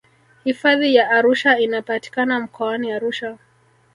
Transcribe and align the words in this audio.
hifadhi 0.43 0.95
ya 0.95 1.09
arusha 1.09 1.59
inapatikana 1.59 2.39
mkoani 2.39 2.91
arusha 2.91 3.37